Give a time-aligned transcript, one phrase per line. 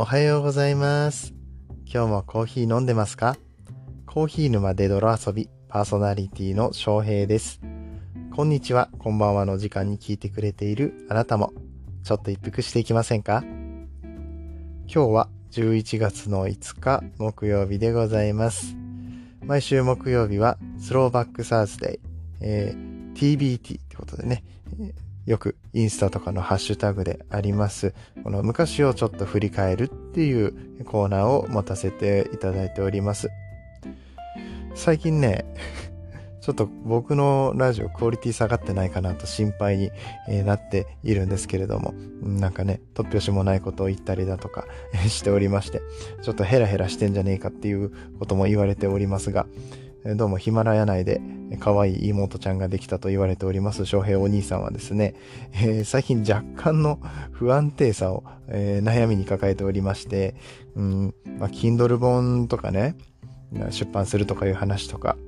[0.00, 1.34] おはようございます。
[1.84, 3.36] 今日もコーヒー飲んでますか？
[4.06, 7.60] コーヒー沼で泥遊びパーソナリティの翔平です。
[8.34, 11.52] こんにちは、こんばんはの時間に聞いてくれているあなたも、
[12.02, 13.44] ちょっと一服していきませんか？
[13.44, 18.74] 今日は11月の5日木曜日でございます。
[19.44, 21.98] 毎週木曜日はスローバックサーズデイ、
[22.40, 24.44] えー TBT ってことでね、
[25.26, 33.28] よくインスタとかのハッシュタグであります、この昔をちょっと振り返るっていうコーナーを持たせていただいております。
[34.74, 35.44] 最近ね、
[36.40, 39.92] ちょっと僕のラジオクオリティ下がってないかなと心配
[40.28, 44.64] になっているんですけれども、なんかね、突拍子もないことを言ったりだとか
[45.08, 45.82] しておりまして、
[46.22, 49.46] ちょっとヘラヘラしてんじゃねえかっていうことも言われておりますが、
[50.02, 51.20] どうもヒマラヤ内で
[51.58, 53.84] 可愛い妹ちゃんができたと言われております。
[53.84, 55.14] 翔平お兄さんはですね、
[55.52, 57.00] えー最近若干の
[57.32, 60.34] 不安定さを、えー悩みに抱えておりまして、
[60.74, 62.96] うん、まあ、Kindle 本とかね、
[63.70, 65.18] 出版するとかいう話とか、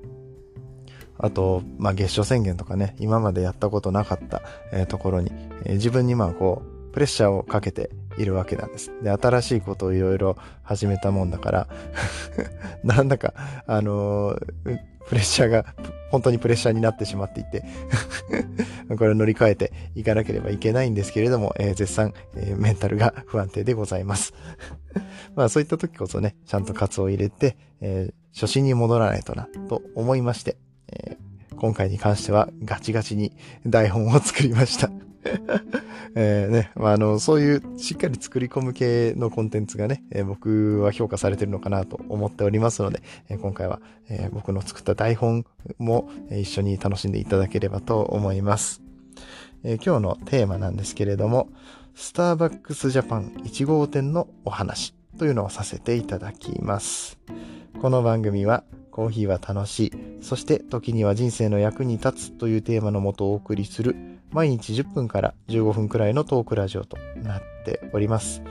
[1.18, 4.40] あと、まあ、月賞宣言とかね、今までやったことなかった、
[4.72, 5.32] えーところに、
[5.66, 8.90] え自分にまあこう、プレッシャーをかけているわけなんです。
[9.02, 11.68] で、新しいことをいろいろ始めたもんだから、
[12.84, 13.34] なんだか、
[13.66, 15.66] あのープレッシャーが、
[16.12, 17.64] 本当にプレッシャーになってしまっていて、
[18.96, 24.32] これを乗り換えていかなければいけないんですけれども、えー絶賛、えーメンタルが不安定でございます。
[25.34, 30.56] まあそういった時こそね、ちゃんとカツを入れて、えー初心に戻らないとな、と思いまして、
[30.88, 34.90] えー今回に関してはガチガチに台本を作りました。
[36.14, 45.44] えね、まあ、の、そういうしっかり作り込む系のコンテンツがね、えー僕は評価されてるのかなと思っておりますので、えー今回は、えー僕の作った台本
[45.78, 48.82] も一緒に楽しんでいただければと思います。
[49.64, 51.48] え今日のテーマなんですけれども、
[51.94, 57.18] スターバックスジャパン1号店のお話というのをさせていただきます。
[57.80, 63.96] この番組はコーヒーは楽しい、そして時には人生の役に立つというテーマのもとお送りする
[64.32, 68.42] 毎日10分から15分くらいのトークラジオとなっております。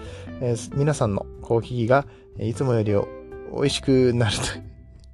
[0.41, 2.05] えー皆さんのコーヒーが
[2.39, 2.93] いつもより
[3.53, 4.43] 美味しくなると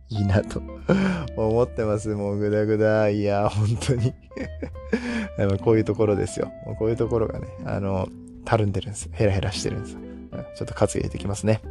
[0.10, 0.62] いいなと
[1.36, 2.10] 思ってます。
[2.10, 3.10] もうグダグダ。
[3.10, 4.14] いや、本当に
[5.64, 6.52] こういうところですよ。
[6.78, 8.08] こういうところがね、あの、
[8.46, 9.10] たるんでるんです。
[9.12, 9.98] ヘラヘラしてるんです。
[10.56, 11.62] ちょっとカツ入れてきますね。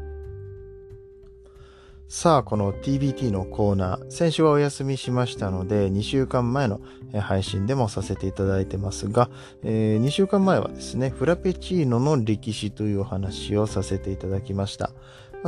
[2.09, 6.81] さあ、この TBT のコーナー、先週はお休みしましたので、2週間前の
[7.21, 9.29] 配信でもさせていただいてますが、
[9.65, 14.93] え2週間前はですね、フラペチーノの歴史というお話をさせていただきました。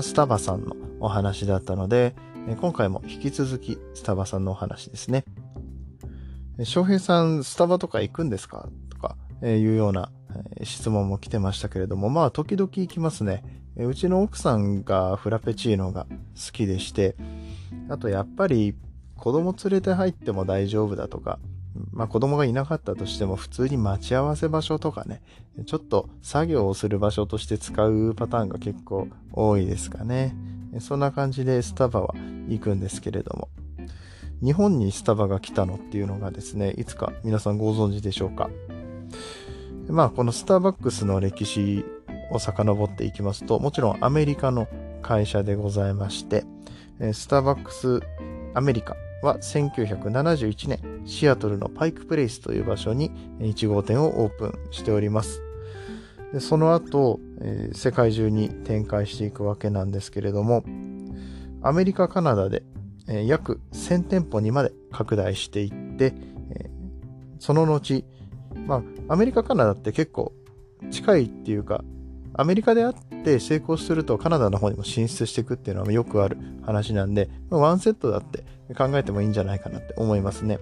[0.01, 2.17] スタバさんのお話だったので、
[2.61, 5.25] 今回も引き続きスタバさんのお話ですね。
[6.65, 8.69] 翔平さん、スタバとか行くんですか？
[8.91, 10.11] とか、いうような、
[10.65, 13.45] 質問も来てましたけれども、まあ、時々行きますね。
[13.79, 17.15] えうちの奥さんがフラペチーノが好きでして、
[17.89, 18.75] あとやっぱり
[19.17, 21.39] 子供連れて入っても大丈夫だとか、
[21.93, 25.23] まあ子供がいなかったとしても普通に待ち合わせ場所とかね、
[25.65, 30.35] ちょっと作業をする場所として使うパターンが結構多いですかね。
[30.81, 32.15] そんな感じでスタバは
[32.49, 33.49] 行くんですけれども。
[34.41, 38.51] 日本にスタバが来たのっていうのがですね、いつか皆さんご存知でしょうか。
[39.89, 41.85] まあこのスターバックスの歴史
[42.31, 44.69] を遡っていきますと、もちろんアメリカの
[45.03, 46.45] 会社でございまして、
[47.13, 48.01] スターバックス
[48.55, 55.43] アメリカは1971年、シアトルのパイクプレイスという場所に1号店をオープンしております。
[56.33, 60.65] でその後、えー世界中に展開していくわけなんですけれども、
[61.63, 62.63] アメリカ、カナダで、
[63.09, 66.15] えー約1000店舗にまで拡大していって、
[66.51, 66.69] えー
[67.39, 68.05] その後、
[68.67, 70.33] まあ、アメリカ、カナダって結構
[70.91, 71.85] 近いっていうか、
[72.39, 72.95] アメリカであっ
[73.25, 78.45] て成功するとカナダの方にも進出していくっていうのはよくある話なんで、ワンセットだって
[78.75, 80.61] 考えてもいいんじゃないかなって思いますね。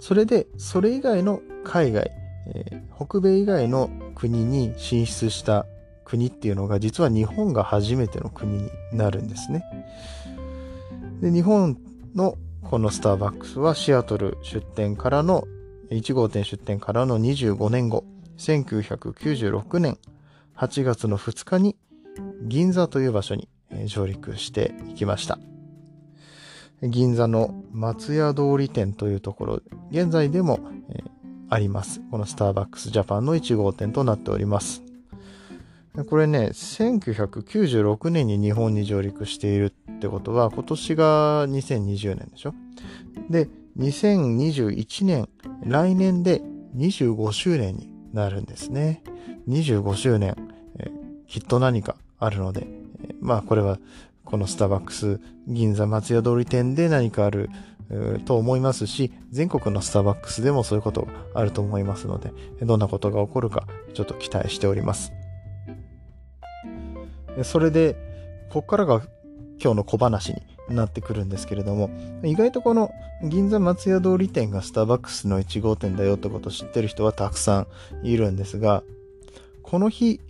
[0.00, 2.10] それで、それ以外の海外、
[2.54, 5.66] えー北米以外の国に進出した
[6.06, 9.64] 国っていうのが実は日本が初めての国になるんですね。
[11.20, 11.76] で、日本
[12.14, 15.44] のこのスターバックスはシアトル出店からの
[15.90, 18.04] 1号店出店からの25年後、
[18.38, 19.98] 1996年
[20.56, 21.76] 8月の2日に
[22.42, 23.48] 銀座という場所に
[23.86, 25.38] 上陸していきました。
[26.82, 29.60] 銀座の松屋通り店というところ、
[29.90, 30.60] 現在でも、
[31.48, 32.00] あります。
[32.10, 34.82] このスターバックスジャパンの1号店となっております。
[36.08, 42.54] これね、1996年に日本に上陸しているってことは、今年が2020年でしょ？
[43.30, 43.48] で、
[43.78, 45.28] 2021年、
[45.64, 46.42] 来年で
[46.74, 49.02] 25周年になるんですね。
[49.46, 50.34] 25周年。
[50.78, 50.90] え
[51.28, 52.66] きっと何かあるので、
[53.04, 53.78] えまあこれは
[54.24, 57.50] このスターバックス銀座松屋通り店で何かある
[58.24, 62.32] と思いますし、全国のスターバックスでもそういうことがあると思いますので、
[62.62, 65.12] どんなことが起こるかちょっと期待しております。
[67.42, 67.96] それで、
[68.48, 69.02] ここからが
[69.62, 70.34] 今日の小話
[70.68, 71.90] になってくるんですけれども、
[72.22, 72.90] 意外とこの
[73.22, 77.66] 銀座松屋通り店がスターバックスの1号店だよってことを知ってる人はたくさ
[78.02, 78.82] んいるんですが、
[79.62, 80.20] この日、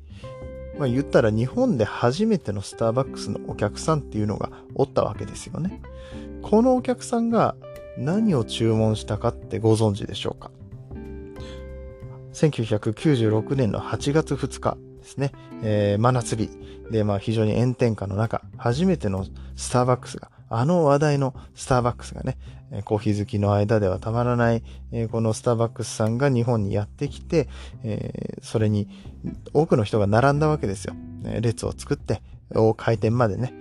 [0.78, 5.81] まあ言ったら日本で初めてのスターバックスのお客さんっていうのがおったわけですよね。
[6.43, 7.56] このお客さんが
[7.99, 10.50] 何を注文したかってご存知でしょうか
[12.34, 14.76] ？1996年の8月2日
[15.06, 15.32] ですね、
[15.62, 16.50] えー、真夏日
[16.91, 19.25] で、まあ非常に炎天下の中、初めての
[19.55, 22.37] スターバックスが、あの話題のスターバックスがね、
[22.85, 27.49] コーヒー好きの間ではたまらない、えー、このスターバックスさんが日本にやってきて、
[27.85, 28.88] えー、それに
[29.55, 30.94] 多くの人が並んだわけですよ。
[31.41, 32.20] 列を作って、
[32.50, 33.55] 大開店までね、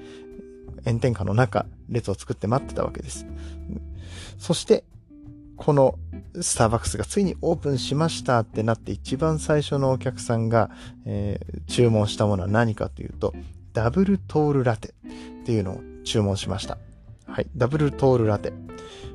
[0.86, 3.28] 炎天下の中、列を作って待ってたわけです。
[4.40, 4.84] そして、
[5.58, 5.98] この
[6.42, 10.70] スターバックスがついにオープンしましたってなって一番最初のお客さんが、
[11.06, 13.34] えー、注文したものは何かというと、
[13.74, 14.94] ダブルトールラテ
[15.42, 16.78] っていうのを注文しました。
[17.26, 17.48] はい。
[17.56, 18.54] ダブルトールラテ。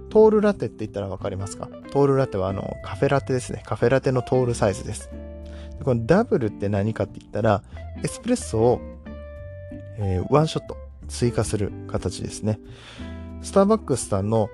[0.08, 1.68] トールラテって言ったらわかりますか？
[1.92, 3.62] トールラテはあの、カフェラテですね。
[3.64, 5.08] カフェラテのトールサイズです。
[5.78, 7.62] でこのダブルって何かって言ったら、
[8.02, 8.80] エスプレッソを、
[9.98, 10.76] えー、ワンショット
[11.06, 12.58] 追加する形ですね。
[13.42, 14.48] スターバックスさんの、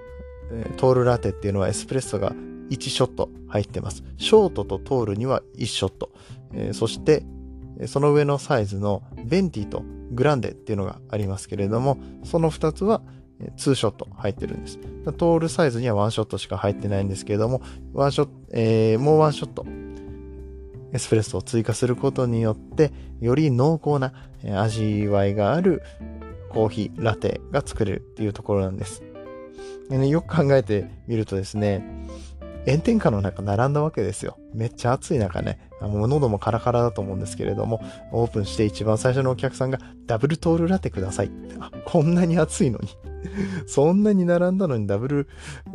[0.76, 2.32] トールラテっていうのはエスプレッソが
[2.70, 4.02] 1ショット入ってます。
[4.16, 6.10] ショートとトールには1ショット。
[6.52, 7.25] えー、そして、
[7.87, 9.82] その上のサイズのベンティと
[10.12, 13.02] グランデっていうのがありますけれども、その2つは
[13.56, 14.78] 2ショット入ってるんです。
[15.16, 17.60] トールサイズには1ショットしか入ってないんですけれども、
[17.92, 19.66] ワンショット、えー、もう1ショット、
[20.92, 24.12] エスプレッソを追加することによって、より濃厚な
[24.58, 25.82] 味わいがある
[26.50, 29.02] コーヒー、ラテが作れるっていうところなんです。
[29.90, 31.84] でね、よく考えてみるとですね、
[32.66, 34.36] 炎天下の中並んだわけですよ。
[34.52, 37.80] めっちゃ暑い中ね、もう喉もカラカラだと思うんですけれども、
[38.10, 41.54] オープンして一番最初のお客さんがダブルトールラテくださいって。
[41.60, 42.88] あ、こんなに暑いのに。
[43.67, 45.28] そんなに並んだのにダブル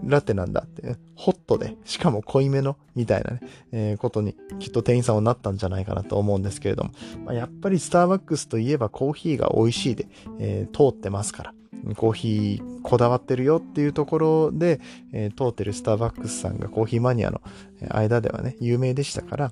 [0.03, 3.39] ラテなんだって、ね、ホットで、しかも濃いめの、みたいなね、
[3.71, 6.91] えー、ことにきっと店員さんはなったんじゃないかなと思うんですけれども、
[7.25, 10.07] まあ、やっぱりスターバックスといえばコーヒーが美味しいで、
[10.39, 11.53] えー、通ってますから。
[11.95, 14.79] コーヒーこだわってるよっていうところで、
[15.13, 17.41] えー、通ってるスターバックスさんがコーヒーマニアの
[17.89, 19.51] 間ではね、有名でしたから、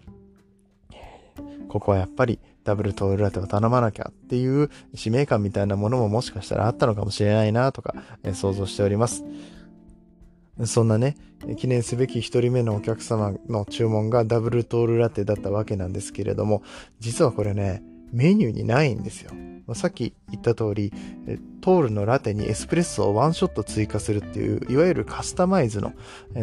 [1.69, 9.24] ここはやっぱりダブルトールラテを頼まなきゃっていう使命感みたいなものももしかしたらあったのかもしれないなとか、え、想像しております。
[10.66, 11.18] そんなね、
[11.57, 16.62] 記念すべき一人目のお客様の注文がダブルトールラテだったわけなんですけれども、
[17.00, 17.81] 実はこれね、
[18.12, 19.31] メニューにないんですよ。
[19.74, 20.94] さっき言った通り、
[21.62, 25.94] トールのラテにエスプレッソをワンショット追加するっていう、いわゆるカスタマイズの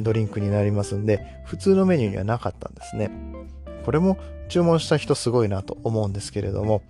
[0.03, 3.36] ドリンクになりますんで、普通のメニューにはなかったんですね。
[3.87, 4.19] これも
[4.49, 6.83] 注文した人すごいなと思うんですけれども、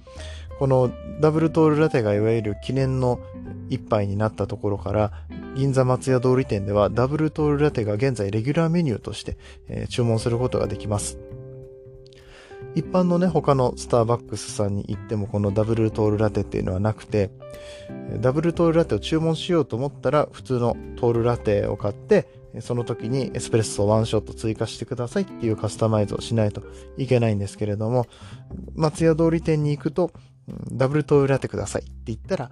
[0.58, 0.90] この
[1.20, 3.20] ダブルトールラテがいわゆる記念の
[3.68, 5.12] 一杯になったところから、
[5.54, 9.36] 銀座松屋通り店ではダブルトールラテが現在レギュラーメニューとして、
[9.68, 11.18] え注文することができます。
[12.74, 17.30] 一般のね、他のスターバックスさんに行ってもこのダブルトールラテっていうのはなくて、
[18.20, 22.26] ダブルトールラテを注文しようと思ったら普通のトールラテを買って、
[22.60, 26.62] その時にエスプレッソワンショット追加してくださいっていうカスタマイズをしないと
[26.96, 28.06] いけないんですけれども、
[28.74, 30.12] 松屋通り店に行くと、
[30.70, 32.50] ダブルトールラテくださいって言ったら、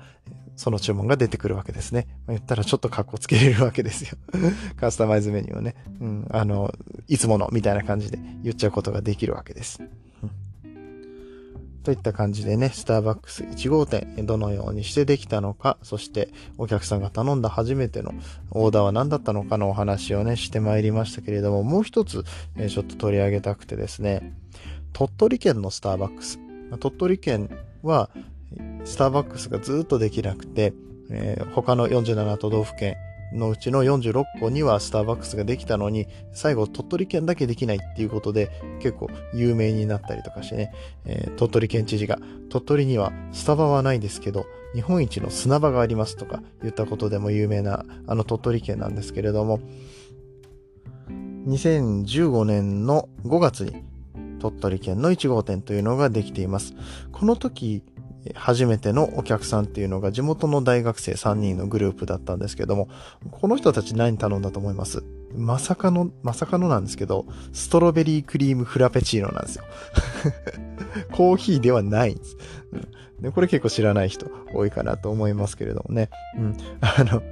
[0.57, 2.07] その注文が出てくるわけですね。
[2.29, 4.17] 言ったらちょっと格好つけれるわけですよ。
[4.77, 5.75] カスタマイズメニューをね。
[6.01, 6.73] うん、あの、
[7.09, 9.81] いつものみたいな感じで言っちゃうことができるわけです。
[11.85, 18.13] といった感じでね、スターバックス1号店、どのようにしてできたのか、そしてお客さんが頼んだ初めての
[18.51, 22.25] オーダーは何だったのかのお話をね、してまいりましたけれども、もう一つ、
[22.57, 24.33] えちょっと取り上げたくてですね、
[24.95, 26.41] 鳥取県のスターバックス。
[26.81, 27.51] 鳥取県
[27.83, 28.09] は、
[28.85, 30.73] スターバックスがずっとできなくて、
[31.11, 32.97] えー、他の47都道府県
[33.33, 38.51] のうちの46個にはスターバックスができたのに、最後鳥取県だけできないっていうことで
[38.81, 40.73] 結構有名になったりとかしてね、
[41.05, 49.61] えー、鳥取県知事が鳥取にはスタバはないですけど、日本一の砂場がありますとか言ったことでも有名なあの鳥取県なんですけれども、
[51.47, 53.85] 2015年の5月に
[54.41, 56.75] 鳥取県の1号店というのができています。
[57.13, 57.83] この時、
[58.35, 62.89] 初めてのお客さんっていうのが地元の大学生3人のグループだったんですけども、
[63.31, 65.05] この人たち何頼んだと思います？
[65.37, 69.65] まさかの、まさかのなんですけど、ストロベリークリームフラペチーノなんですよ。
[71.13, 72.37] コーヒーではないんです。
[73.21, 76.11] で、これ結構知らない人多いかなと思いますけれどもね。
[76.39, 76.57] うん。
[76.81, 77.23] あの、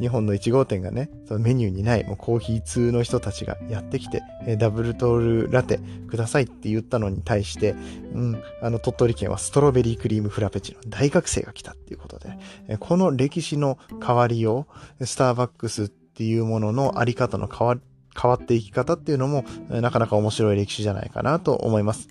[0.00, 7.72] 日本の1号店がね、そのメニューにないもうコーヒー通の人たちがやってきて、えダブルトールラテくださいって言ったのに対して、
[8.12, 12.38] うん、あの鳥取県はストロベリークリームフラペチの大学生が来たっていうことで、
[12.68, 14.66] えこの歴史の変わりを、
[15.04, 17.76] スターバックスっていうもののあり方の変わ
[18.20, 22.08] 変わっていき方っていうのも、なかなか面白い歴史じゃないかなと思います。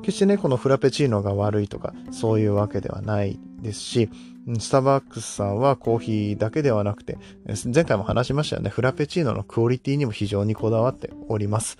[0.00, 4.08] 決してね、このフラペチーノが悪いとか、そういうわけではないですし、
[4.58, 7.18] スターバックスさんはコーヒーだけではなくて、
[7.72, 8.70] 前回も話しましたよね。
[8.70, 11.78] フラペチーノのクオリティにも非常にこだわっております。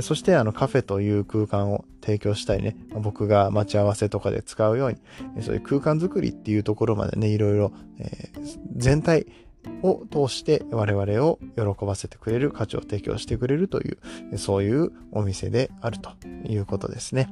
[0.00, 9.26] そしてあのカフェという空間を提供したりね、僕が待ち合わせとかで使うように、そういう空間作りっていうところまでね、いろいろ、えー、全体、
[9.82, 13.92] を通して我々を喜ばせてくれる価値を提供してくれるとい
[14.32, 16.10] う、そういうお店であると
[16.46, 17.28] いうことですね。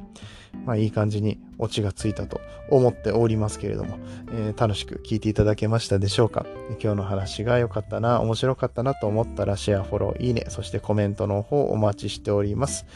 [0.65, 3.99] まあいい感じにオチがついたと思っておりますけれども、
[4.33, 6.47] えー、楽しく聞いていただけましたでしょうか
[6.83, 12.87] 今日の話が良かったな、面白かったなと思ったらシェア、フォロー、いいね、そしてコメントの方お待ちしております。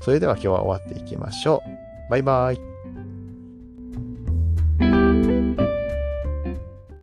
[0.00, 2.10] それでは今日は終わっていきましょう。
[2.10, 2.77] バイバイ。